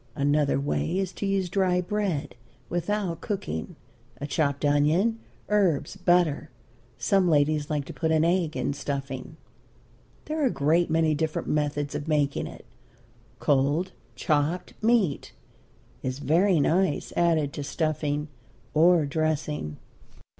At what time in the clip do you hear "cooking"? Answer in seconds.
3.21-3.75